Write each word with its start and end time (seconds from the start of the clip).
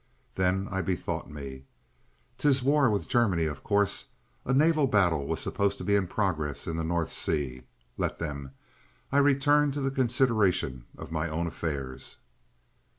Then 0.33 0.67
I 0.71 0.81
bethought 0.81 1.29
me: 1.29 1.65
"This 2.39 2.63
war 2.63 2.89
with 2.89 3.07
Germany, 3.07 3.45
of 3.45 3.63
course!" 3.63 4.05
A 4.45 4.51
naval 4.51 4.87
battle 4.87 5.27
was 5.27 5.39
supposed 5.39 5.77
to 5.77 5.83
be 5.83 5.93
in 5.95 6.07
progress 6.07 6.65
in 6.65 6.75
the 6.75 6.83
North 6.83 7.11
Sea. 7.11 7.67
Let 7.97 8.17
them! 8.17 8.49
I 9.11 9.19
returned 9.19 9.75
to 9.75 9.81
the 9.81 9.91
consideration 9.91 10.85
of 10.97 11.11
my 11.11 11.29
own 11.29 11.45
affairs. 11.45 12.17